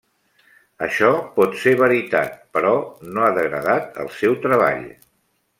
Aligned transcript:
Això 0.85 1.09
pot 1.35 1.53
ser 1.65 1.73
veritat, 1.83 2.35
però 2.57 2.73
no 3.13 3.27
ha 3.27 3.31
degradat 3.39 4.03
el 4.07 4.13
seu 4.23 4.39
treball. 4.49 4.87